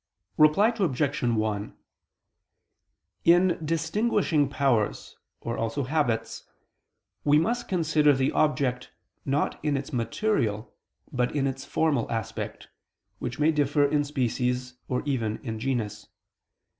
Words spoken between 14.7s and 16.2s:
or even in genus.